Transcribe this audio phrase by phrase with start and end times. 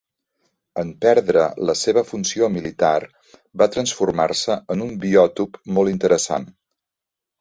[0.83, 2.95] En perdre la seva funció militar,
[3.63, 6.53] va transformar-se en un biòtop molt interessant.